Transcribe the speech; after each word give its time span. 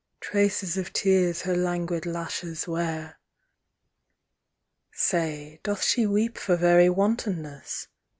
Traces 0.19 0.77
of 0.77 0.91
tears 0.93 1.43
her 1.43 1.55
languid 1.55 2.07
lashes 2.07 2.67
wear. 2.67 3.19
Say, 4.91 5.59
doth 5.61 5.83
she 5.83 6.07
weep 6.07 6.39
for 6.39 6.55
very 6.55 6.89
wantonness? 6.89 7.87